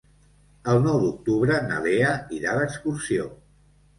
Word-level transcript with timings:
El 0.71 0.79
nou 0.85 0.95
d'octubre 1.01 1.59
na 1.67 1.77
Lea 1.83 2.15
irà 2.39 2.57
d'excursió. 2.61 3.29